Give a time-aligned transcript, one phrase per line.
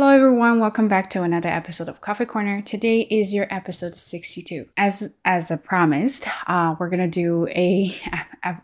[0.00, 2.62] Hello everyone, welcome back to another episode of Coffee Corner.
[2.62, 4.66] Today is your episode 62.
[4.78, 7.94] As as I promised, uh, we're gonna do a,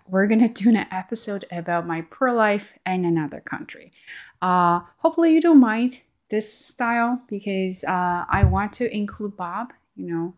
[0.08, 3.92] we're gonna do an episode about my pro life in another country.
[4.40, 9.74] Uh, hopefully you don't mind this style because uh, I want to include Bob.
[9.94, 10.34] You know,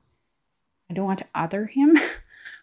[0.90, 1.96] I don't want to other him.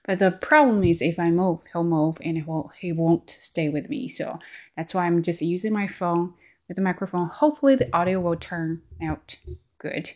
[0.03, 3.69] But the problem is if I move, he'll move and he won't, he won't stay
[3.69, 4.07] with me.
[4.07, 4.37] So
[4.77, 6.35] that's why I'm just using my phone
[6.67, 7.27] with the microphone.
[7.27, 9.37] Hopefully the audio will turn out
[9.77, 10.11] good.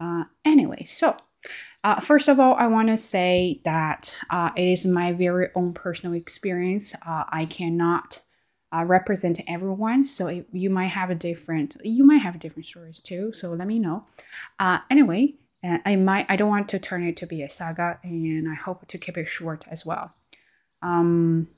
[0.00, 1.16] Uh, anyway, so
[1.84, 5.72] uh, first of all, I want to say that uh, it is my very own
[5.72, 6.94] personal experience.
[7.06, 8.22] Uh, I cannot
[8.74, 13.32] uh, represent everyone, so you might have a different, you might have different stories too.
[13.32, 14.06] So let me know.
[14.58, 18.48] Uh, anyway, I might, I don't want to turn it to be a saga, and
[18.50, 20.12] I hope to keep it short as well.
[20.80, 21.48] Um,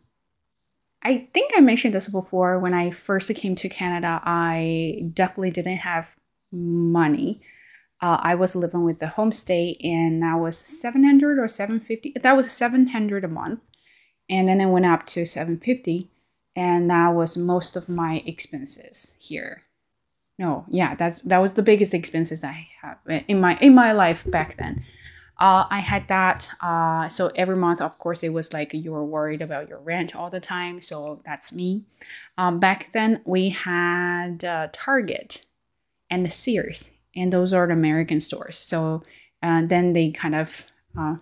[1.05, 2.59] I think I mentioned this before.
[2.59, 6.17] When I first came to Canada, I definitely didn't have
[6.51, 7.43] money.
[8.01, 12.15] Uh, I was living with the homestay, and that was seven hundred or seven fifty.
[12.21, 13.61] That was seven hundred a month,
[14.29, 16.11] and then it went up to seven fifty,
[16.57, 19.63] and that was most of my expenses here.
[20.39, 24.25] No, yeah, that's that was the biggest expenses I have in my in my life
[24.31, 24.85] back then
[25.39, 26.49] uh, I had that.
[26.61, 30.15] Uh, so every month, of course, it was like you were worried about your rent
[30.15, 30.81] all the time.
[30.81, 31.83] So that's me.
[32.39, 35.45] Um, back then, we had uh, Target
[36.09, 38.57] and the Sears, and those are the American stores.
[38.57, 39.03] So
[39.43, 40.67] uh, then they kind of,
[40.99, 41.17] uh,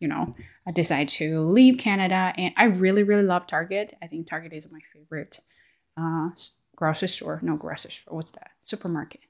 [0.00, 0.34] you know,
[0.72, 2.32] decide to leave Canada.
[2.36, 3.96] And I really, really love Target.
[4.02, 5.38] I think Target is my favorite
[5.96, 6.30] uh,
[6.74, 7.38] grocery store.
[7.42, 8.16] No, grocery store.
[8.16, 8.50] What's that?
[8.64, 9.20] Supermarket.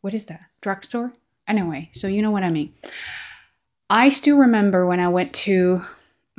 [0.00, 0.42] What is that?
[0.60, 1.12] Drugstore?
[1.48, 2.72] Anyway, so you know what I mean.
[3.90, 5.82] I still remember when I went to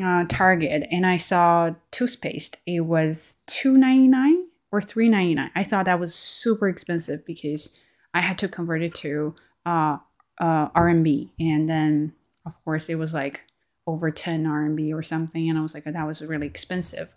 [0.01, 2.57] uh, Target and I saw toothpaste.
[2.65, 5.51] It was two ninety nine or three ninety nine.
[5.53, 7.77] I thought that was super expensive because
[8.13, 9.35] I had to convert it to
[9.65, 9.97] uh,
[10.39, 12.13] uh, RMB, and then
[12.45, 13.41] of course it was like
[13.85, 17.13] over ten RMB or something, and I was like, that was really expensive.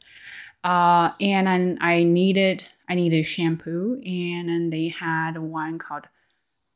[0.64, 6.09] Uh, and I, I needed I needed shampoo, and then they had one called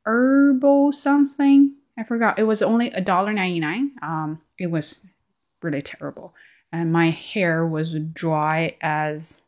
[0.04, 2.38] Herbal something I forgot.
[2.38, 3.90] It was only a dollar ninety nine.
[4.02, 5.04] Um, it was
[5.62, 6.34] really terrible,
[6.72, 9.42] and my hair was dry as,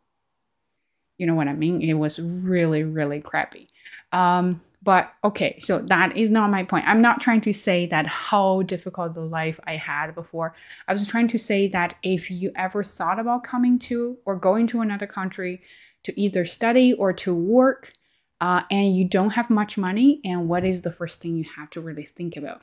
[1.17, 1.81] you know what I mean.
[1.81, 3.69] It was really really crappy.
[4.11, 6.89] Um, but okay, so that is not my point.
[6.89, 10.55] I'm not trying to say that how difficult the life I had before.
[10.89, 14.67] I was trying to say that if you ever thought about coming to or going
[14.69, 15.61] to another country
[16.03, 17.93] to either study or to work,
[18.41, 21.71] uh, and you don't have much money, and what is the first thing you have
[21.71, 22.63] to really think about?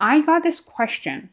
[0.00, 1.30] I got this question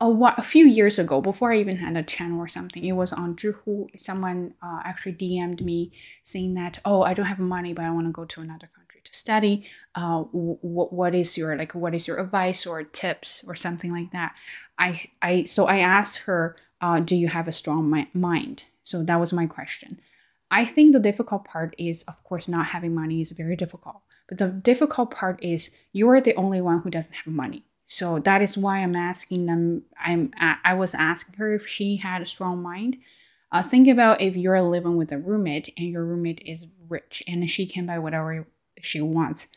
[0.00, 2.84] a, a few years ago, before I even had a channel or something.
[2.84, 3.88] It was on Zhihu.
[4.00, 5.92] Someone uh, actually DM'd me
[6.22, 9.02] saying that, oh, I don't have money, but I want to go to another country
[9.04, 9.66] to study.
[9.94, 11.74] Uh, w- what is your like?
[11.74, 14.34] What is your advice or tips or something like that?
[14.78, 18.64] I I so I asked her, uh, do you have a strong mi- mind?
[18.82, 20.00] So that was my question.
[20.50, 24.02] I think the difficult part is, of course, not having money is very difficult.
[24.28, 27.64] But the difficult part is you are the only one who doesn't have money.
[27.86, 29.82] So that is why I'm asking them.
[30.00, 32.98] I'm I was asking her if she had a strong mind.
[33.50, 37.50] Uh, think about if you're living with a roommate and your roommate is rich and
[37.50, 38.46] she can buy whatever
[38.80, 39.48] she wants,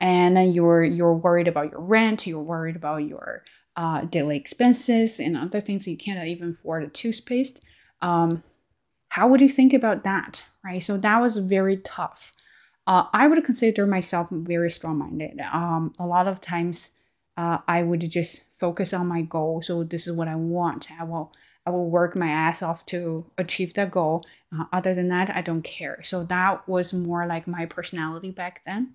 [0.00, 3.44] and then you're you're worried about your rent, you're worried about your
[3.76, 7.60] uh, daily expenses and other things you can't even afford a toothpaste.
[8.02, 8.42] Um,
[9.10, 10.82] how would you think about that, right?
[10.82, 12.32] So that was very tough.
[12.86, 15.40] Uh, I would consider myself very strong minded.
[15.52, 16.92] Um, a lot of times,
[17.36, 19.62] uh, I would just focus on my goal.
[19.62, 20.88] So this is what I want.
[20.98, 21.32] I will
[21.66, 24.24] I will work my ass off to achieve that goal.
[24.56, 26.00] Uh, other than that, I don't care.
[26.02, 28.94] So that was more like my personality back then.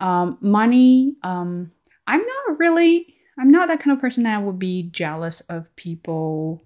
[0.00, 1.70] Um, money, um,
[2.06, 3.14] I'm not really.
[3.38, 6.63] I'm not that kind of person that would be jealous of people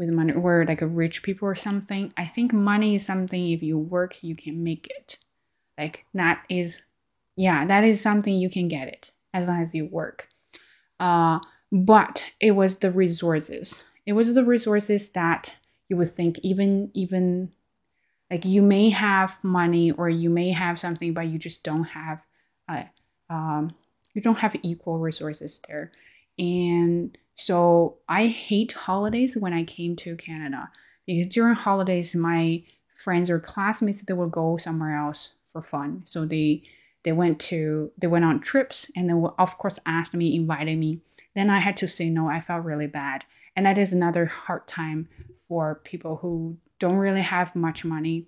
[0.00, 2.10] with money or like a rich people or something.
[2.16, 5.18] I think money is something if you work, you can make it.
[5.76, 6.82] Like that is,
[7.36, 10.28] yeah, that is something you can get it as long as you work.
[10.98, 11.40] Uh,
[11.70, 13.84] but it was the resources.
[14.06, 15.58] It was the resources that
[15.90, 17.52] you would think even even
[18.30, 22.22] like you may have money or you may have something, but you just don't have,
[22.68, 22.84] uh,
[23.28, 23.74] um,
[24.14, 25.92] you don't have equal resources there.
[26.38, 30.70] And so I hate holidays when I came to Canada
[31.06, 32.62] because during holidays, my
[32.94, 36.02] friends or classmates they would go somewhere else for fun.
[36.04, 36.62] So they
[37.02, 41.00] they went to they went on trips and then of course asked me, invited me.
[41.34, 42.28] Then I had to say no.
[42.28, 43.24] I felt really bad,
[43.56, 45.08] and that is another hard time
[45.48, 48.26] for people who don't really have much money.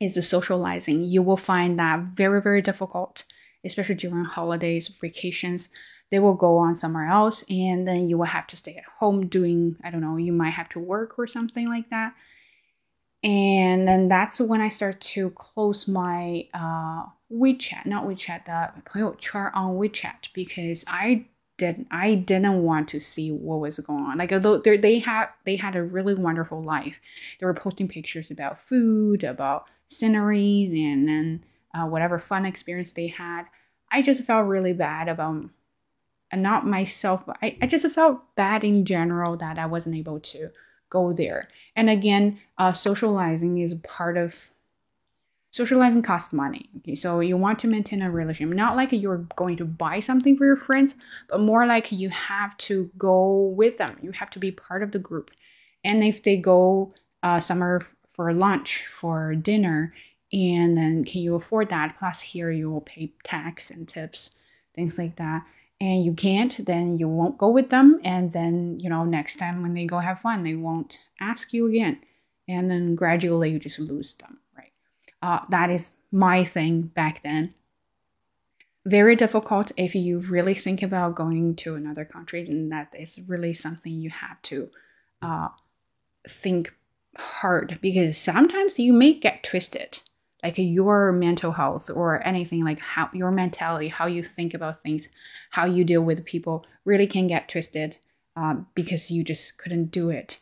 [0.00, 1.04] is the socializing.
[1.04, 3.24] You will find that very, very difficult,
[3.64, 5.70] especially during holidays, vacations
[6.09, 9.27] They will go on somewhere else, and then you will have to stay at home
[9.27, 12.13] doing, I don't know, you might have to work or something like that.
[13.23, 19.51] And then that's when I start to close my uh, WeChat, not WeChat, the 朋友圈
[19.53, 21.27] on WeChat because I
[21.57, 24.17] did I didn't want to see what was going on.
[24.17, 26.99] Like although they had they had a really wonderful life.
[27.39, 33.07] They were posting pictures about food, about sceneries, and then uh, whatever fun experience they
[33.07, 33.43] had.
[33.91, 35.49] I just felt really bad about,
[36.30, 37.24] and not myself.
[37.26, 40.50] But I, I just felt bad in general that I wasn't able to
[40.90, 41.48] go there.
[41.74, 44.50] And again, uh, socializing is part of
[45.50, 46.68] socializing costs money.
[46.78, 50.36] Okay, so you want to maintain a relationship, not like you're going to buy something
[50.36, 50.94] for your friends,
[51.28, 53.96] but more like you have to go with them.
[54.02, 55.30] You have to be part of the group.
[55.82, 59.94] And if they go uh, somewhere for lunch, for dinner,
[60.32, 61.96] and then can you afford that?
[61.98, 64.32] Plus, here you will pay tax and tips,
[64.74, 65.46] things like that.
[65.80, 68.00] And you can't, then you won't go with them.
[68.02, 71.66] And then, you know, next time when they go have fun, they won't ask you
[71.66, 72.00] again.
[72.48, 74.38] And then gradually you just lose them.
[75.22, 77.54] Uh, that is my thing back then.
[78.84, 83.52] Very difficult if you really think about going to another country, and that is really
[83.52, 84.70] something you have to
[85.20, 85.48] uh,
[86.28, 86.72] think
[87.16, 90.00] hard because sometimes you may get twisted
[90.42, 95.08] like your mental health or anything like how your mentality how you think about things
[95.50, 97.96] how you deal with people really can get twisted
[98.36, 100.38] um, because you just couldn't do it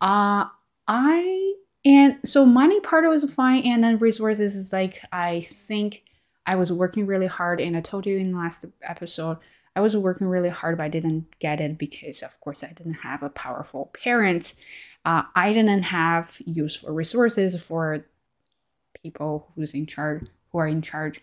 [0.00, 0.44] uh,
[0.88, 1.54] i
[1.86, 3.62] and so money part was fine.
[3.62, 6.02] And then resources is like, I think
[6.44, 7.60] I was working really hard.
[7.60, 9.38] And I told you in the last episode,
[9.76, 12.94] I was working really hard, but I didn't get it because, of course, I didn't
[12.94, 14.54] have a powerful parent.
[15.04, 18.04] Uh, I didn't have useful resources for
[19.06, 21.20] people who's in charge, who are in charge.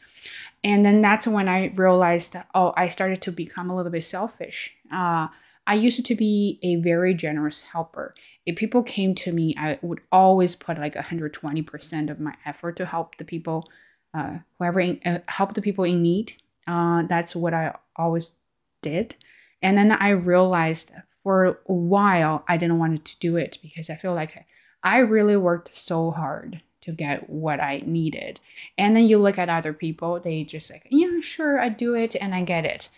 [0.64, 4.76] And then that's when I realized oh, I started to become a little bit selfish.
[4.92, 5.28] Uh,
[5.66, 8.14] I used to be a very generous helper
[8.46, 12.86] if people came to me, I would always put like 120% of my effort to
[12.86, 13.70] help the people,
[14.14, 16.34] uh, whoever in, uh, help the people in need.
[16.68, 18.34] Uh, that's what I always
[18.82, 19.16] did.
[19.62, 20.92] And then I realized
[21.24, 24.46] for a while I didn't want to do it because I feel like
[24.84, 28.40] I really worked so hard to get what I needed.
[28.78, 32.16] And then you look at other people, they just like, yeah, sure, I do it
[32.20, 32.90] and I get it.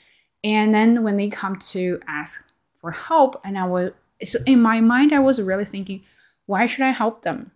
[0.44, 2.48] And then when they come to ask
[2.80, 3.92] for help, and I was,
[4.24, 6.04] so in my mind i was really thinking
[6.46, 7.52] why should i help them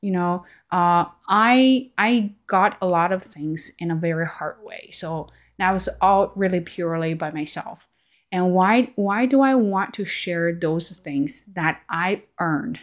[0.00, 4.90] you know uh, i i got a lot of things in a very hard way
[4.92, 7.88] so that was all really purely by myself
[8.30, 12.78] and why why do i want to share those things that i earned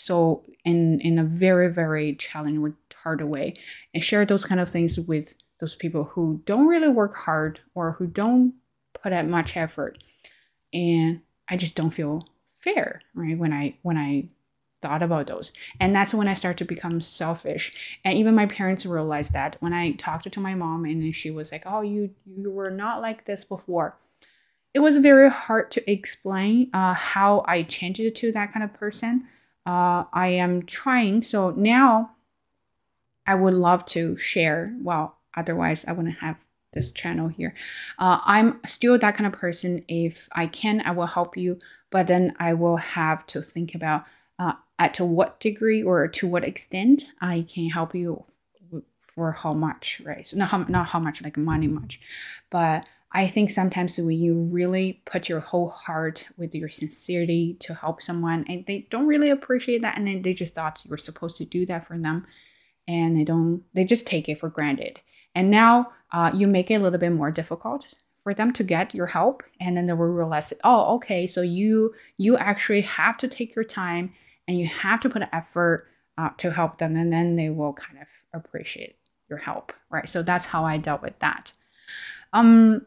[0.00, 3.54] so in in a very very challenging hard way
[3.94, 7.92] and share those kind of things with those people who don't really work hard or
[7.92, 8.54] who don't
[8.92, 9.96] put that much effort
[10.72, 12.22] and i just don't feel
[12.60, 13.36] fair, right?
[13.38, 14.28] When I when I
[14.82, 15.52] thought about those.
[15.78, 17.98] And that's when I started to become selfish.
[18.02, 21.52] And even my parents realized that when I talked to my mom and she was
[21.52, 23.96] like, "Oh, you you were not like this before."
[24.72, 28.72] It was very hard to explain uh, how I changed it to that kind of
[28.72, 29.26] person.
[29.66, 31.22] Uh, I am trying.
[31.22, 32.12] So now
[33.26, 34.74] I would love to share.
[34.82, 36.36] Well, otherwise I wouldn't have
[36.72, 37.54] this channel here.
[37.98, 39.84] Uh, I'm still that kind of person.
[39.88, 41.58] If I can, I will help you,
[41.90, 44.04] but then I will have to think about
[44.38, 48.24] uh, at what degree or to what extent I can help you
[49.14, 50.26] for how much, right?
[50.26, 52.00] So not how, not how much, like money much,
[52.50, 57.74] but I think sometimes when you really put your whole heart with your sincerity to
[57.74, 60.96] help someone and they don't really appreciate that and then they just thought you were
[60.96, 62.26] supposed to do that for them
[62.86, 65.00] and they don't they just take it for granted.
[65.34, 68.94] And now uh, you make it a little bit more difficult for them to get
[68.94, 73.26] your help and then they will realize oh okay so you you actually have to
[73.26, 74.12] take your time
[74.46, 75.88] and you have to put effort
[76.18, 78.96] uh, to help them and then they will kind of appreciate
[79.28, 80.08] your help right?
[80.08, 81.52] So that's how i dealt with that.
[82.32, 82.86] Um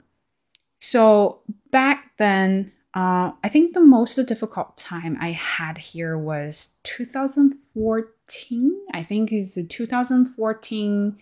[0.84, 1.40] so
[1.72, 9.02] back then uh, i think the most difficult time i had here was 2014 i
[9.02, 11.18] think it's 2014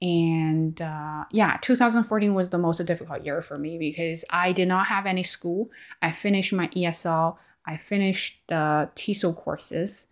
[0.00, 4.86] and uh, yeah 2014 was the most difficult year for me because i did not
[4.86, 5.70] have any school.
[6.00, 7.36] I finished my esl
[7.66, 10.06] i finished the TESOL courses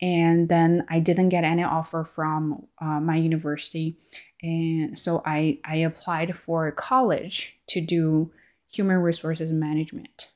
[0.00, 3.98] and then i didn't get any offer from uh, my university
[4.42, 8.30] and so I, I applied for college to do
[8.70, 10.30] human resources management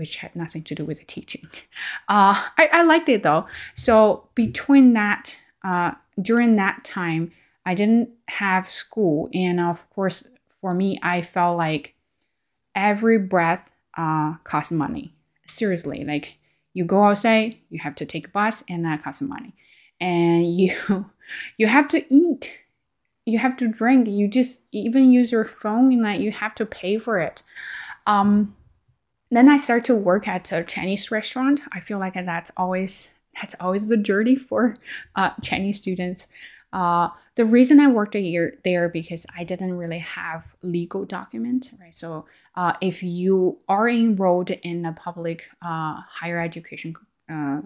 [0.00, 1.42] which had nothing to do with teaching.
[2.08, 3.46] Uh, I, I liked it though.
[3.74, 7.32] So between that uh, during that time,
[7.66, 11.94] I didn't have school, and of course, for me, I felt like
[12.74, 15.14] every breath uh, costs money.
[15.46, 16.38] Seriously, like
[16.72, 19.54] you go outside, you have to take a bus, and that costs money,
[20.00, 21.10] and you
[21.58, 22.58] you have to eat
[23.26, 24.08] you have to drink.
[24.08, 27.42] You just even use your phone and like you have to pay for it.
[28.06, 28.56] Um
[29.32, 31.60] then i start to work at a chinese restaurant.
[31.72, 34.76] I feel like that's always that's always the journey for
[35.14, 36.26] uh, chinese students.
[36.72, 41.70] Uh, the reason I worked a year there because I didn't really have legal document,
[41.80, 41.96] right?
[41.96, 46.94] So uh, if you are enrolled in a public uh, higher education
[47.32, 47.62] uh,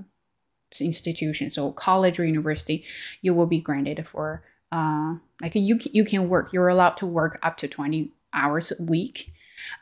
[0.81, 2.85] institution, so college or university,
[3.21, 4.43] you will be granted for
[4.73, 6.55] uh, like you you can work.
[6.55, 9.31] You're allowed to work up to twenty hours a week.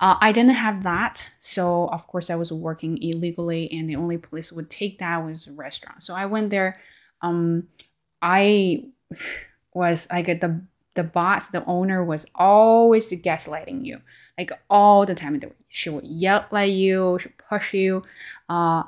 [0.01, 4.19] Uh, I didn't have that, so of course I was working illegally, and the only
[4.19, 6.03] place would take that was a restaurant.
[6.03, 6.81] So I went there.
[7.21, 7.69] Um,
[8.21, 8.87] I
[9.73, 10.63] was like the
[10.95, 14.01] the boss, the owner was always gaslighting you,
[14.37, 15.41] like all the time.
[15.69, 18.03] She would yell at you, she push you.
[18.49, 18.83] Uh,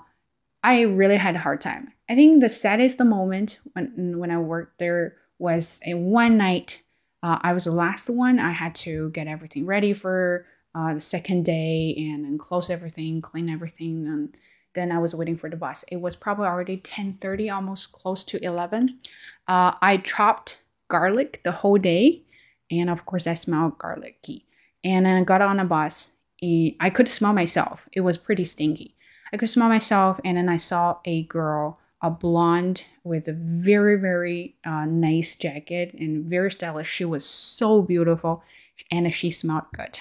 [0.65, 1.93] I really had a hard time.
[2.11, 6.83] I think the saddest moment when when I worked there was a one night.
[7.23, 8.39] Uh, I was the last one.
[8.39, 13.21] I had to get everything ready for uh, the second day and, and close everything,
[13.21, 14.37] clean everything, and
[14.75, 15.85] then I was waiting for the bus.
[15.91, 18.99] It was probably already ten thirty, almost close to eleven.
[19.47, 22.23] Uh, I chopped garlic the whole day,
[22.71, 24.47] and of course I smelled garlicky.
[24.83, 26.13] And then I got on a bus.
[26.43, 27.89] And I could smell myself.
[27.93, 28.97] It was pretty stinky.
[29.33, 33.97] I could smell myself, and then I saw a girl a blonde with a very
[33.97, 36.87] very uh, nice jacket and very stylish.
[36.89, 38.45] She was so beautiful
[38.91, 40.01] and she smelled good.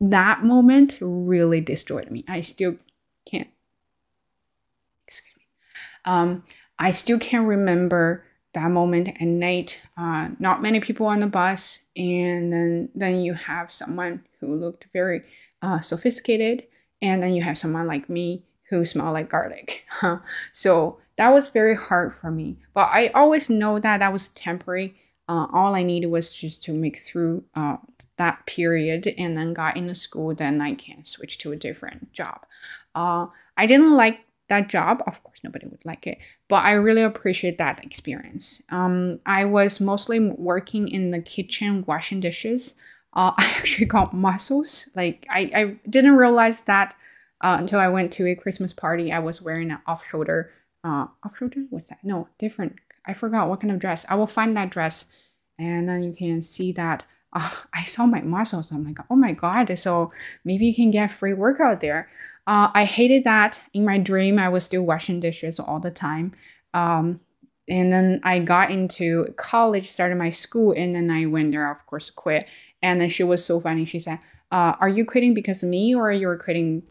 [0.00, 2.24] That moment really destroyed me.
[2.28, 2.76] I still
[3.24, 3.48] can't
[5.06, 5.44] excuse me.
[6.04, 6.44] Um,
[6.78, 9.80] i still can't remember that moment at night.
[9.96, 14.88] Uh, not many people on the bus and then then you have someone who looked
[14.92, 15.22] very
[15.62, 16.64] uh, sophisticated
[17.00, 19.84] and then you have someone like me who smell like garlic.
[20.52, 22.56] so that was very hard for me.
[22.74, 24.94] But I always know that that was temporary.
[25.28, 27.76] Uh, all I needed was just to make through uh,
[28.16, 30.34] that period and then got into school.
[30.34, 32.46] Then I can switch to a different job.
[32.94, 35.02] Uh, I didn't like that job.
[35.06, 38.62] Of course, nobody would like it, but I really appreciate that experience.
[38.70, 42.74] Um, I was mostly working in the kitchen, washing dishes.
[43.12, 44.88] Uh, I actually got muscles.
[44.94, 46.94] Like I, I didn't realize that
[47.40, 49.12] uh, until I went to a Christmas party.
[49.12, 50.50] I was wearing an off shoulder,
[50.84, 51.64] uh, off shoulder.
[51.70, 51.98] What's that?
[52.02, 52.76] No, different.
[53.06, 54.04] I forgot what kind of dress.
[54.08, 55.06] I will find that dress,
[55.58, 57.04] and then you can see that.
[57.32, 58.70] Uh, I saw my muscles.
[58.70, 59.76] I'm like, oh my god!
[59.78, 60.10] So
[60.44, 62.08] maybe you can get free workout there.
[62.46, 63.60] Uh, I hated that.
[63.74, 66.32] In my dream, I was still washing dishes all the time.
[66.72, 67.20] Um,
[67.68, 71.70] and then I got into college, started my school, and then I went there.
[71.70, 72.48] Of course, quit.
[72.80, 73.84] And then she was so funny.
[73.84, 76.88] She said, uh, "Are you quitting because of me, or are you're quitting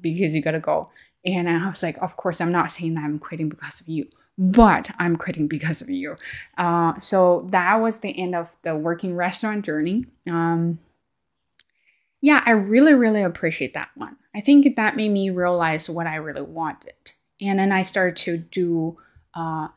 [0.00, 0.90] because you gotta go.
[1.24, 4.06] And I was like, of course, I'm not saying that I'm quitting because of you,
[4.36, 6.16] but I'm quitting because of you.
[6.58, 10.06] Uh, so that was the end of the working restaurant journey.
[10.28, 10.78] Um,
[12.20, 14.16] yeah, I really, really appreciate that one.
[14.34, 17.12] I think that made me realize what I really wanted.
[17.40, 18.98] And then I started to do
[19.34, 19.68] uh,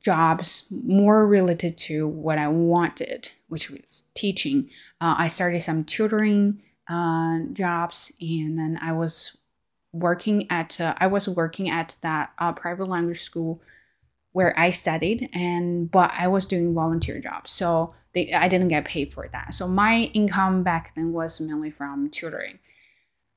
[0.00, 4.70] jobs more related to what I wanted, which was teaching.
[5.00, 9.36] Uh, I started some tutoring uh, jobs, and then I was
[9.92, 13.60] working at uh, I was working at that uh, private language school
[14.32, 18.84] where I studied, and but I was doing volunteer jobs, so they, I didn't get
[18.84, 19.54] paid for that.
[19.54, 22.58] So my income back then was mainly from tutoring.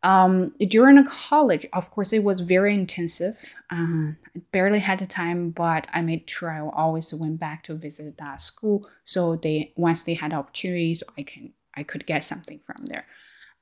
[0.04, 3.54] Um, during the college, of course, it was very intensive.
[3.70, 7.76] Uh, I barely had the time, but I made sure I always went back to
[7.76, 8.90] visit that school.
[9.06, 13.06] So they once they had opportunities, I can I could get something from there.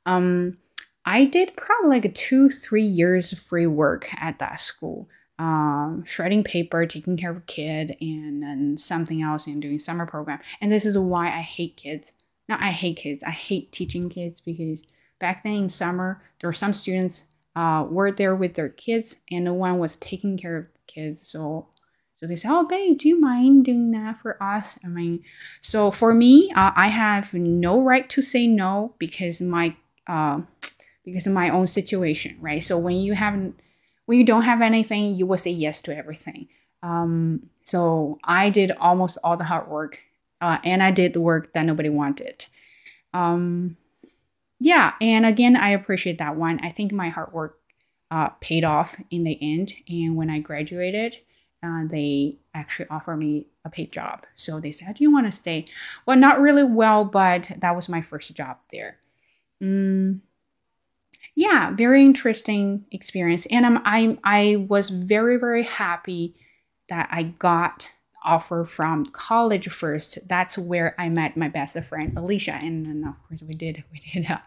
[0.09, 0.57] Um,
[1.05, 5.07] I did probably like two, three years of free work at that school.
[5.37, 10.05] Um, shredding paper, taking care of a kid, and then something else, and doing summer
[10.05, 10.39] program.
[10.59, 12.13] And this is why I hate kids.
[12.49, 13.23] Not I hate kids.
[13.23, 14.83] I hate teaching kids because
[15.19, 17.25] back then in summer, there were some students
[17.55, 21.25] uh, were there with their kids, and no one was taking care of kids.
[21.25, 21.69] So
[22.17, 25.23] so they said, "Oh, babe, do you mind doing that for us?" I mean,
[25.61, 29.77] so for me, uh, I have no right to say no because my
[30.09, 30.41] uh,
[31.05, 32.61] because of my own situation, right?
[32.61, 33.57] So when you haven't,
[34.07, 36.49] when you don't have anything, you will say yes to everything.
[36.83, 39.99] Um, so I did almost all the hard work,
[40.41, 42.47] uh, and I did the work that nobody wanted.
[43.13, 43.77] Um,
[44.59, 46.59] yeah, and again, I appreciate that one.
[46.63, 47.59] I think my hard work
[48.11, 51.17] uh, paid off in the end, and when I graduated,
[51.61, 54.25] uh, they actually offered me a paid job.
[54.33, 55.65] So they said, "Do you want to stay?"
[56.05, 58.97] Well, not really well, but that was my first job there.
[59.61, 60.21] Mm,
[61.35, 66.35] yeah, very interesting experience, and I'm, I I was very very happy
[66.89, 67.91] that I got
[68.23, 70.19] offer from college first.
[70.27, 73.99] That's where I met my best friend Alicia, and then of course we did we
[73.99, 74.41] did a,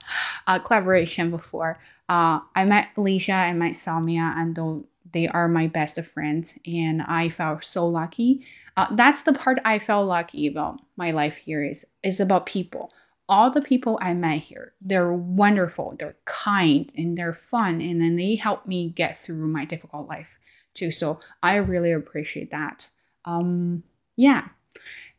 [0.46, 1.78] a collaboration before.
[2.08, 7.02] Uh, I met Alicia, I met Samia, and they are my best of friends, and
[7.02, 8.46] I felt so lucky.
[8.76, 12.92] Uh, that's the part I felt lucky about my life here is is about people.
[13.32, 18.16] All the people I met here, they're wonderful, they're kind, and they're fun, and then
[18.16, 20.38] they help me get through my difficult life
[20.74, 20.90] too.
[20.90, 22.90] So I really appreciate that.
[23.24, 23.84] Um,
[24.16, 24.48] yeah.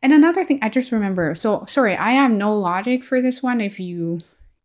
[0.03, 1.33] And another thing I just remember.
[1.33, 3.59] So sorry, I have no logic for this one.
[3.61, 4.21] If you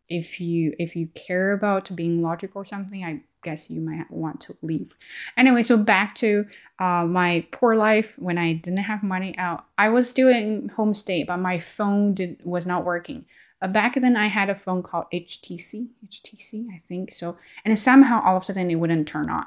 [0.08, 4.40] if you if you care about being logical or something, I guess you might want
[4.42, 4.96] to leave.
[5.36, 6.46] Anyway, so back to
[6.78, 9.66] uh, my poor life when I didn't have money out.
[9.76, 13.24] I was doing home homestay, but my phone did was not working.
[13.60, 18.22] Uh, back then, I had a phone called HTC, HTC, I think so, and somehow
[18.22, 19.46] all of a sudden it wouldn't turn on.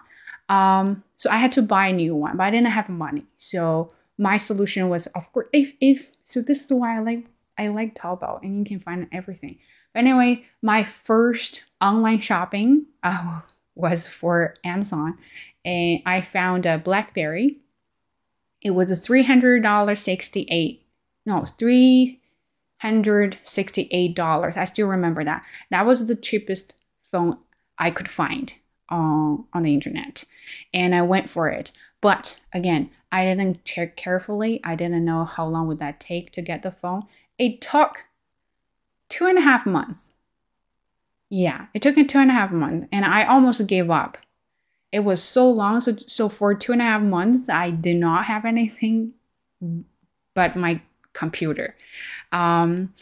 [0.49, 3.25] Um, so I had to buy a new one, but I didn't have money.
[3.37, 7.25] So my solution was, of course, if if so, this is why I like
[7.57, 9.59] I like Taobao, and you can find everything.
[9.93, 13.41] But anyway, my first online shopping uh,
[13.81, 15.17] was for Amazon,
[15.65, 17.57] and I found a BlackBerry.
[18.61, 20.85] It was a three hundred dollar sixty eight,
[21.25, 22.21] no three
[22.81, 24.57] hundred sixty eight dollars.
[24.57, 25.43] I still remember that.
[25.69, 27.37] That was the cheapest phone
[27.77, 28.53] I could find
[28.89, 30.23] on, on the internet
[30.73, 31.71] and I went for it.
[32.01, 34.61] But again, I didn't check carefully.
[34.63, 37.03] I didn't know how long would that take to get the phone.
[37.37, 38.05] It took
[39.09, 40.15] two and a half months.
[41.31, 44.17] Yeah, it took me two and a half months, and I almost gave up.
[44.91, 45.79] It was so long.
[45.79, 49.13] So, so for two and a half months, I did not have anything
[50.33, 50.81] but my
[51.13, 51.75] computer.
[52.33, 52.93] Um,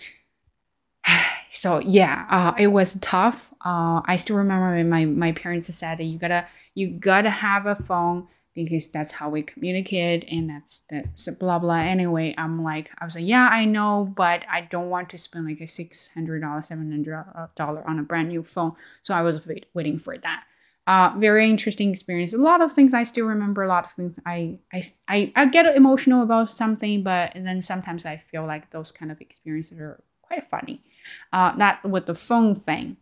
[1.50, 3.51] so yeah, uh, it was tough.
[3.65, 8.27] Uh, I still remember my my parents said you gotta you gotta have a phone
[8.65, 11.78] because that's how we communicate and that's that's blah blah.
[11.78, 15.45] Anyway, I'm like I was like yeah I know, but I don't want to spend
[15.45, 17.24] like a six hundred dollar seven hundred
[17.56, 18.74] dollar on a brand new phone.
[19.02, 20.43] So I was wait, waiting for that.
[20.88, 22.34] Uh, very interesting experience.
[22.34, 23.62] A lot of things I still remember.
[23.62, 28.06] A lot of things I, I I I get emotional about something, but then sometimes
[28.06, 30.84] I feel like those kind of experiences are quite funny.
[31.32, 32.98] Uh, that with the phone thing.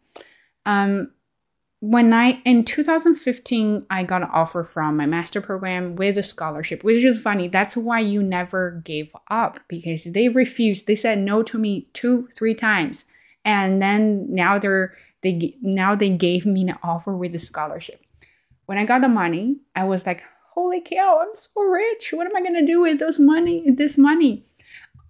[0.65, 1.11] Um,
[1.79, 6.83] when I in 2015 I got an offer from my master program with a scholarship,
[6.83, 7.47] which is funny.
[7.47, 10.87] That's why you never gave up because they refused.
[10.87, 13.05] They said no to me two, three times,
[13.45, 18.01] and then now they're they now they gave me an offer with a scholarship.
[18.65, 21.19] When I got the money, I was like, "Holy cow!
[21.21, 22.11] I'm so rich.
[22.11, 23.69] What am I gonna do with those money?
[23.69, 24.45] This money?"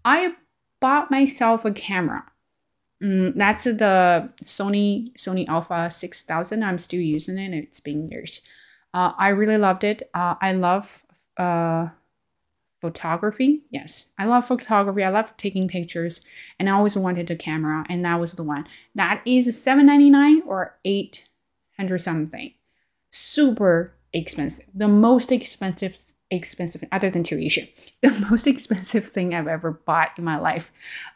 [0.03, 0.35] I
[0.79, 2.25] bought myself a camera.
[3.01, 6.63] Mm, that's the Sony Sony Alpha 6000.
[6.63, 7.53] I'm still using it.
[7.53, 8.41] It's been years.
[8.93, 10.09] Uh, I really loved it.
[10.13, 11.03] Uh, I love
[11.37, 11.89] uh,
[12.81, 13.63] photography.
[13.69, 15.03] Yes, I love photography.
[15.03, 16.21] I love taking pictures,
[16.59, 18.67] and I always wanted a camera, and that was the one.
[18.95, 21.23] That is seven ninety nine or eight
[21.77, 22.53] hundred something.
[23.11, 24.65] Super expensive.
[24.73, 25.97] The most expensive
[26.29, 27.65] expensive other than tuition
[28.01, 30.71] the most expensive thing i've ever bought in my life.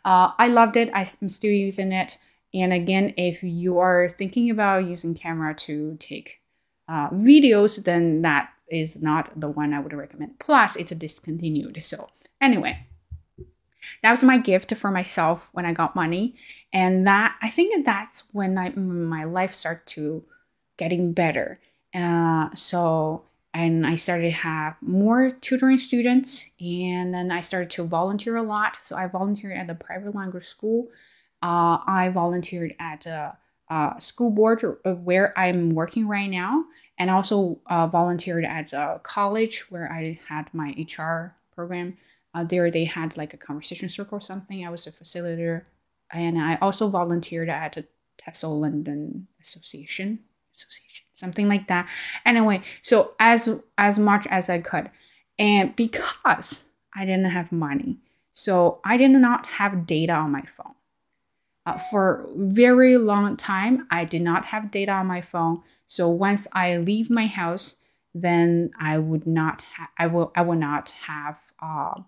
[0.05, 0.89] Uh, i loved it.
[0.93, 2.17] I'm still using it.
[2.53, 6.39] And again if you are thinking about using camera to take
[6.87, 10.39] uh, videos then that is not the one i would recommend.
[10.39, 11.83] Plus it's a discontinued.
[11.83, 12.09] So
[12.39, 12.87] anyway
[14.03, 16.35] that was my gift for myself when i got money.
[16.71, 20.23] And that i think that's when I, my life started to
[20.77, 21.59] getting better
[21.93, 27.83] uh, so and I started to have more tutoring students and then I started to
[27.83, 28.77] volunteer a lot.
[28.81, 30.87] So I volunteered at the private language school.
[31.43, 33.37] Uh, I volunteered at a,
[33.69, 36.65] a, school board where I'm working right now
[36.97, 41.97] and also uh, volunteered at a college where I had my HR program.
[42.33, 44.65] Uh, there they had like a conversation circle or something.
[44.65, 45.63] I was a facilitator
[46.13, 47.85] and I also volunteered at a
[48.17, 50.19] TESOL London Association
[50.61, 51.89] association something like that.
[52.25, 54.89] Anyway so as as much as i could.
[55.39, 57.97] And because i didn't have money
[58.33, 60.75] so i did not have data on my phone.
[61.65, 65.61] Uh, for very long time i did not have data on my phone.
[65.87, 67.77] So once i leave my house
[68.13, 72.01] then i would not ha- i will i will not have uh,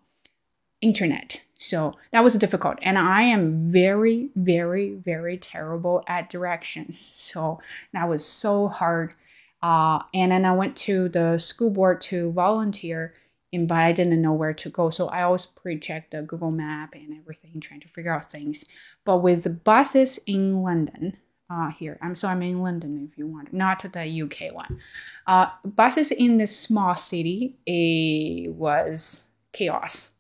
[0.82, 2.78] internet so that was difficult.
[2.82, 7.00] And I am very, very, very terrible at directions.
[7.00, 7.62] So
[7.94, 9.14] that was so hard.
[9.62, 13.14] Uh, and then I went to the school board to volunteer.
[13.54, 14.90] and but I didn't know where to go.
[14.90, 18.66] So I always pre-check the Google Map and everything, trying to figure out things.
[19.06, 21.18] But with the buses in London,
[21.50, 24.80] uh, here I'm so I'm in London if you want, not the UK one.
[25.28, 30.13] Uh, buses in this small city, it was chaos.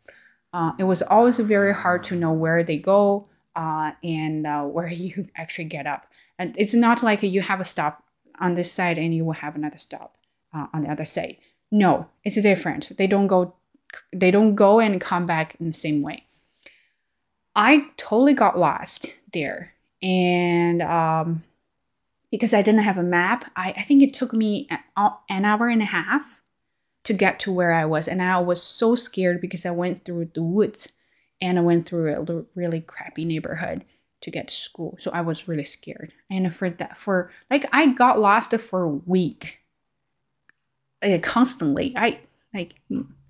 [0.53, 4.87] Uh, it was always very hard to know where they go uh, and uh, where
[4.91, 6.07] you actually get up.
[6.39, 8.03] And it's not like you have a stop
[8.39, 10.17] on this side and you will have another stop
[10.53, 11.37] uh, on the other side.
[11.71, 12.95] No, it's different.
[12.97, 13.55] They don't go.
[14.11, 16.25] They don't go and come back in the same way.
[17.55, 21.43] I totally got lost there, and um,
[22.29, 25.81] because I didn't have a map, I, I think it took me an hour and
[25.81, 26.42] a half
[27.03, 30.31] to get to where I was, and I was so scared because I went through
[30.33, 30.91] the woods
[31.41, 33.83] and I went through a really crappy neighborhood
[34.21, 34.95] to get to school.
[34.99, 36.13] So I was really scared.
[36.29, 39.59] And for that, for like, I got lost for a week,
[41.03, 41.93] like, constantly.
[41.97, 42.19] I
[42.53, 42.75] like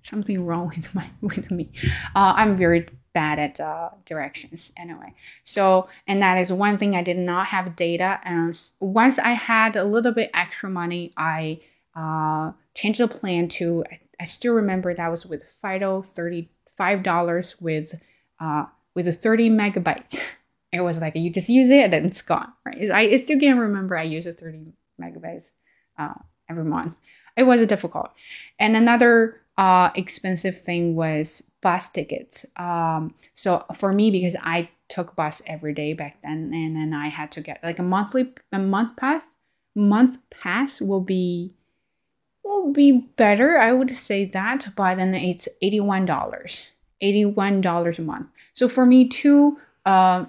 [0.02, 1.70] something wrong with my with me.
[2.14, 5.14] Uh, I'm very bad at uh, directions anyway.
[5.44, 8.20] So, and that is one thing I did not have data.
[8.24, 11.60] And once I had a little bit extra money, I
[11.96, 13.84] uh, changed the plan to.
[13.90, 18.00] I, I still remember that was with Fido, thirty five dollars with
[18.40, 20.18] uh, with a thirty megabytes.
[20.74, 22.90] it was like you just use it and it's gone, right?
[22.90, 25.52] I still can't remember I use a 30 megabytes
[25.96, 26.14] uh,
[26.50, 26.96] every month.
[27.36, 28.10] It was difficult.
[28.58, 32.44] And another uh, expensive thing was bus tickets.
[32.56, 37.06] Um, so for me, because I took bus every day back then, and then I
[37.06, 39.24] had to get like a monthly a month pass.
[39.76, 41.54] Month pass will be
[42.44, 43.58] will be better.
[43.58, 46.72] I would say that, but then it's eighty one dollars.
[47.00, 48.28] Eighty one dollars a month.
[48.52, 50.26] So for me, two uh,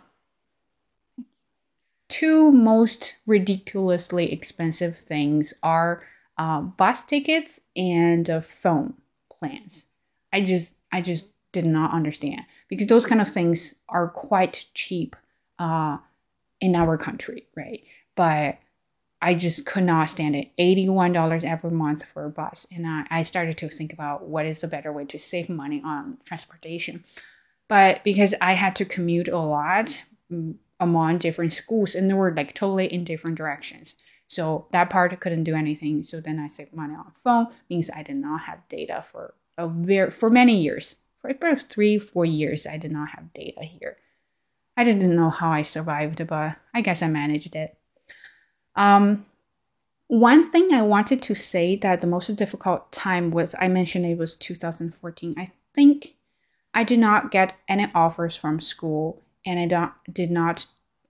[2.08, 6.04] two most ridiculously expensive things are
[6.38, 8.96] uh, bus tickets and uh, phone
[9.30, 9.88] plans.
[10.34, 15.16] I just I just did not understand because those kind of things are quite cheap
[15.60, 15.98] uh,
[16.60, 17.84] in our country, right?
[18.16, 18.58] But
[19.22, 20.52] I just could not stand it.
[20.58, 22.68] $81 every month for a bus.
[22.72, 25.82] And I, I started to think about what is a better way to save money
[25.84, 27.04] on transportation.
[27.68, 30.00] But because I had to commute a lot,
[30.32, 33.96] mm, among different schools and they were like totally in different directions.
[34.28, 36.04] So that part couldn't do anything.
[36.04, 39.68] So then I saved money on phone means I did not have data for a
[39.68, 40.96] very for many years.
[41.20, 43.98] For about three, four years, I did not have data here.
[44.78, 47.78] I didn't know how I survived, but I guess I managed it.
[48.76, 49.26] Um,
[50.08, 54.18] one thing I wanted to say that the most difficult time was I mentioned it
[54.18, 55.36] was 2014.
[55.38, 56.16] I think
[56.74, 60.68] I did not get any offers from school and I don't did not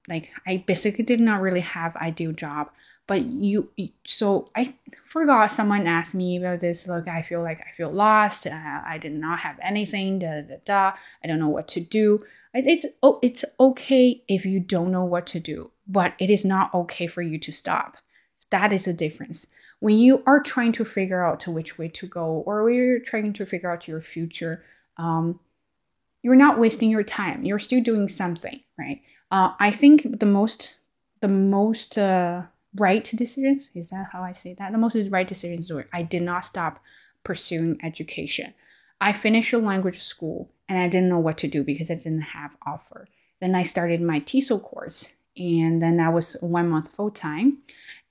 [0.07, 2.69] like I basically did not really have ideal job.
[3.07, 3.69] But you,
[4.05, 6.87] so I forgot someone asked me about this.
[6.87, 8.47] Look, I feel like I feel lost.
[8.47, 10.19] Uh, I did not have anything.
[10.19, 10.93] Da, da da.
[11.23, 12.23] I don't know what to do.
[12.53, 16.73] It's oh, it's okay if you don't know what to do, but it is not
[16.73, 17.97] okay for you to stop.
[18.49, 19.47] That is the difference.
[19.79, 22.99] When you are trying to figure out to which way to go, or when you're
[22.99, 24.63] trying to figure out your future,
[24.97, 25.39] um,
[26.23, 27.43] you're not wasting your time.
[27.43, 29.01] You're still doing something, right?
[29.29, 30.75] Uh, I think the most,
[31.21, 32.43] the most uh,
[32.75, 34.71] right decisions is that how I say that?
[34.71, 36.79] The most right decisions were I did not stop
[37.23, 38.53] pursuing education.
[39.01, 42.21] I finished a language school and I didn't know what to do because I didn't
[42.21, 43.07] have offer.
[43.41, 47.59] Then I started my TESOL course and then that was one month full time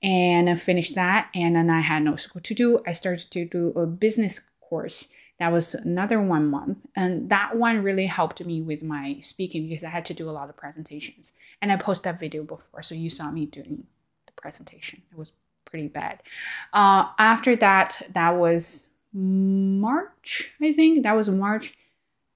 [0.03, 2.81] and I finished that and then I had no school to do.
[2.85, 6.79] I started to do a business course that was another one month.
[6.95, 10.31] And that one really helped me with my speaking because I had to do a
[10.31, 11.33] lot of presentations.
[11.61, 13.85] And I posted that video before, so you saw me doing
[14.45, 15.01] presentation.
[15.11, 15.31] It was
[15.69, 16.21] pretty bad.
[16.71, 21.01] Uh, after that, that was March, I think.
[21.01, 21.73] That was March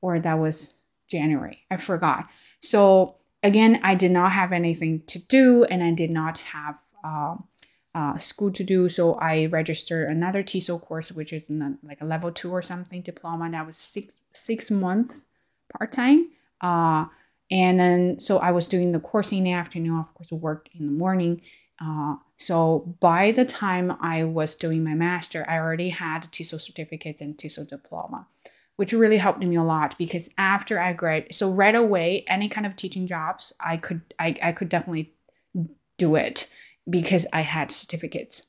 [0.01, 0.75] or that was
[1.07, 1.57] January.
[1.69, 2.29] I forgot.
[2.61, 6.77] So again, I did not have anything to do and I did not have.
[7.03, 7.45] Um,
[7.95, 8.87] uh, school to do.
[8.87, 11.49] So I registered another TESOL course, which is
[11.81, 13.49] like a level two or something diploma.
[13.49, 15.25] That was six six months
[15.75, 16.29] part time.
[16.61, 17.05] Uh,
[17.49, 19.97] and then so I was doing the course in the afternoon.
[19.99, 21.41] Of course, worked in the morning.
[21.79, 27.21] Uh, so by the time I was doing my master, I already had TESOL certificates
[27.21, 28.27] and TESOL diploma,
[28.75, 32.65] which really helped me a lot because after I grad, so right away, any kind
[32.65, 35.13] of teaching jobs, I could I, I could definitely
[35.97, 36.49] do it
[36.89, 38.47] because I had certificates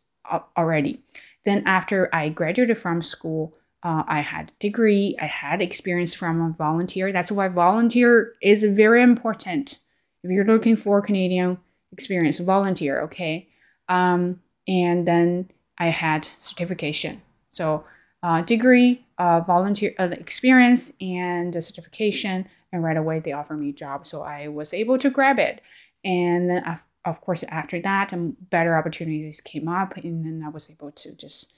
[0.57, 1.03] already.
[1.45, 6.55] Then after I graduated from school, uh, I had degree, I had experience from a
[6.57, 7.13] volunteer.
[7.13, 9.79] That's why volunteer is very important.
[10.23, 11.59] If you're looking for Canadian
[11.93, 13.49] experience, volunteer, okay?
[13.89, 17.23] Um, and then I had certification.
[17.51, 17.85] So
[18.23, 22.49] uh, degree, uh, volunteer uh, experience, and the certification.
[22.73, 24.07] And right away, they offered me a job.
[24.07, 25.61] So I was able to grab it.
[26.05, 29.97] And then, of course, after that, um, better opportunities came up.
[29.97, 31.55] And then I was able to just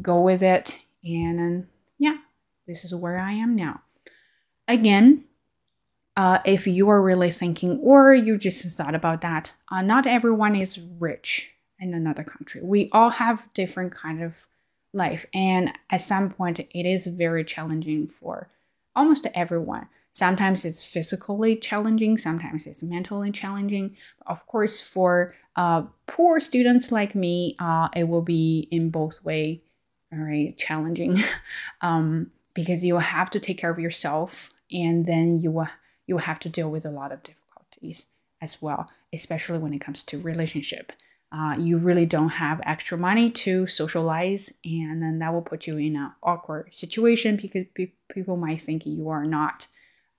[0.00, 0.82] go with it.
[1.02, 1.68] And then,
[1.98, 2.18] yeah,
[2.66, 3.80] this is where I am now.
[4.68, 5.24] Again,
[6.16, 10.54] uh, if you are really thinking, or you just thought about that, uh, not everyone
[10.54, 12.60] is rich in another country.
[12.62, 14.46] We all have different kind of
[14.92, 18.50] life, and at some point, it is very challenging for
[18.94, 19.88] almost everyone.
[20.12, 23.96] Sometimes it's physically challenging, sometimes it's mentally challenging.
[24.26, 29.62] Of course, for uh, poor students like me, uh, it will be in both way
[30.10, 31.18] very challenging
[31.80, 35.68] um, because you have to take care of yourself, and then you will
[36.12, 38.06] you have to deal with a lot of difficulties
[38.42, 40.92] as well, especially when it comes to relationship.
[41.34, 45.78] Uh, you really don't have extra money to socialize, and then that will put you
[45.78, 49.68] in an awkward situation because pe- people might think you are not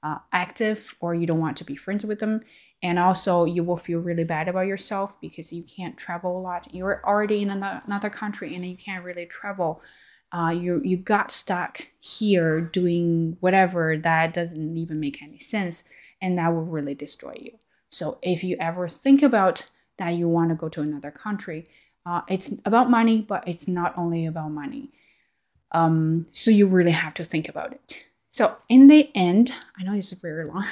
[0.02, 2.42] uh, active or you don't want to be friends with them.
[2.82, 6.68] And also, you will feel really bad about yourself because you can't travel a lot.
[6.74, 9.82] You're already in another country and you can't really travel.
[10.34, 15.84] Uh, you you got stuck here doing whatever that doesn't even make any sense,
[16.20, 17.60] and that will really destroy you.
[17.90, 21.68] So if you ever think about that you want to go to another country,
[22.06, 24.90] uh, it's about money, but it's not only about money.
[25.72, 28.08] Um, so you really have to think about it.
[28.30, 30.66] So in the end, I know it's very long.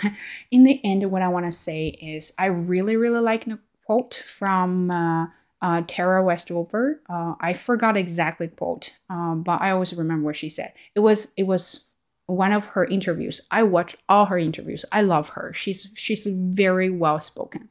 [0.50, 4.16] in the end, what I want to say is I really, really like a quote
[4.26, 5.28] from uh,
[5.62, 7.02] uh, Tara Westover.
[7.10, 10.74] Uh, I forgot exactly quote, um, but I always remember what she said.
[10.96, 11.86] It was it was
[12.26, 13.42] one of her interviews.
[13.52, 14.86] I watched all her interviews.
[14.92, 15.54] I love her.
[15.54, 17.70] She's she's very well spoken.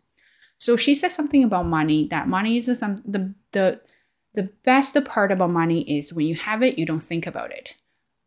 [0.59, 2.07] So she said something about money.
[2.09, 3.81] That money is some the the
[4.35, 7.75] the best part about money is when you have it, you don't think about it.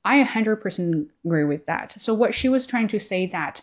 [0.03, 1.93] I 100% agree with that.
[2.01, 3.61] So what she was trying to say that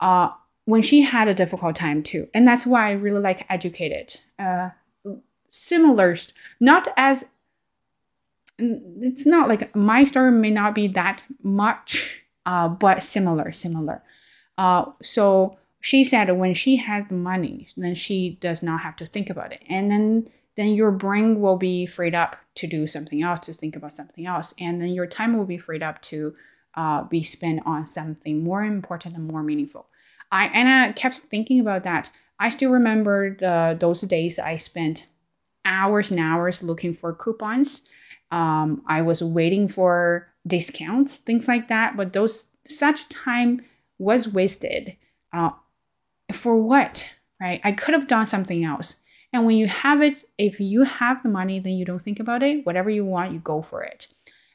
[0.00, 0.30] uh,
[0.66, 4.70] when she had a difficult time too, and that's why I really like educated, uh,
[5.52, 6.16] similar,
[6.58, 7.26] not as
[8.58, 14.02] it's not like my story may not be that much, uh, but similar, similar.
[14.56, 19.30] Uh, so she said when she has money, then she does not have to think
[19.30, 23.40] about it, and then then your brain will be freed up to do something else,
[23.40, 26.34] to think about something else, and then your time will be freed up to
[26.74, 29.86] uh, be spent on something more important and more meaningful.
[30.30, 32.10] I and I kept thinking about that.
[32.38, 35.08] I still remember the, those days I spent
[35.64, 37.86] hours and hours looking for coupons.
[38.30, 41.96] Um, I was waiting for discounts, things like that.
[41.96, 43.64] But those such time
[43.98, 44.96] was wasted.
[45.32, 45.50] Uh,
[46.32, 47.14] for what?
[47.40, 47.60] Right?
[47.64, 48.96] I could have done something else.
[49.32, 52.42] And when you have it, if you have the money, then you don't think about
[52.42, 52.66] it.
[52.66, 54.06] Whatever you want, you go for it.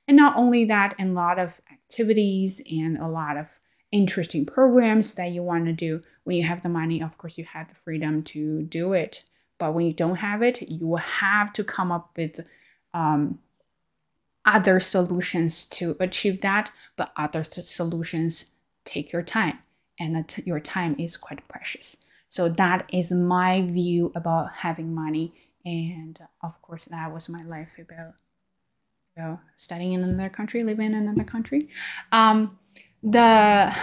[0.08, 3.60] And not only that, and a lot of activities and a lot of
[3.91, 6.02] interesting programs that you want to do.
[6.24, 9.24] When you have the money, of course, you have the freedom to do it.
[9.58, 12.46] But when you don't have it, you will have to come up with
[12.93, 13.39] um,
[14.46, 16.72] other solutions to achieve that.
[16.96, 18.52] But other solutions
[18.86, 19.60] take your time,
[20.00, 21.98] and your time is quite precious.
[22.30, 25.34] So that is my view about having money.
[25.65, 28.13] And of course, that was my life about
[29.15, 31.70] you know, studying in another country, living in another country.
[32.12, 32.60] Um,
[33.02, 33.76] the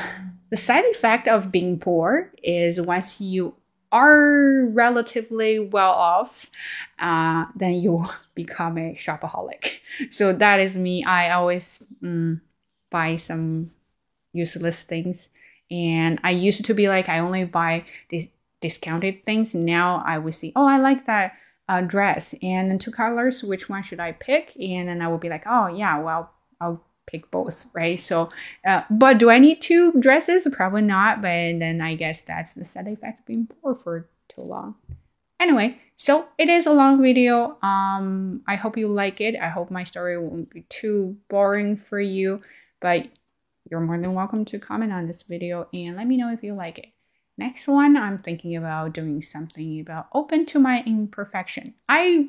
[0.51, 3.55] the side effect of being poor is once you
[3.95, 6.51] are relatively well off,
[6.99, 8.05] uh, then you
[8.35, 9.79] become a shopaholic.
[10.11, 11.05] So that is me.
[11.05, 12.41] I always mm,
[12.91, 13.71] buy some
[14.33, 15.29] useless things.
[15.71, 18.29] And I used to be like, I only buy these
[18.61, 19.55] discounted things.
[19.55, 21.37] Now I would see, oh, I like that
[21.69, 23.45] uh, dress and two colors.
[23.45, 24.57] Which one should I pick?
[24.61, 28.01] And then I will be like, oh, yeah, well, I'll pick both, right?
[28.01, 28.31] So,
[28.67, 30.49] uh, but do I need two dresses?
[30.53, 31.23] Probably not.
[31.23, 34.77] But then I guess that's the side effect of being poor for too long.
[35.41, 37.59] Anyway, so it is a long video.
[37.63, 39.37] Um, I hope you like it.
[39.37, 42.41] I hope my story won't be too boring for you,
[42.81, 43.09] but
[43.71, 46.55] you're more than welcome to comment on this video and let me know if you
[46.55, 46.87] like it.
[47.37, 51.75] Next one, I'm thinking about doing something about open to my imperfection.
[51.89, 52.29] I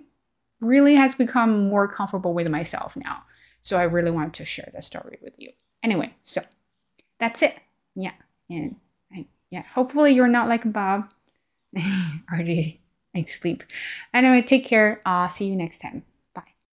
[0.61, 3.23] really has become more comfortable with myself now.
[3.65, 5.49] So I really want to share that story with you.
[5.81, 6.41] Anyway, so
[7.19, 7.59] that's it.
[7.95, 8.13] Yeah.
[8.47, 8.75] And
[9.11, 11.11] I, yeah, hopefully you're not like Bob.
[12.31, 12.79] already
[13.15, 13.63] like sleep.
[14.13, 15.01] Anyway, take care.
[15.03, 16.03] Uh, see you next time.